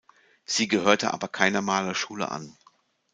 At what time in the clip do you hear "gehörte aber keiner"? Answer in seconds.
0.67-1.61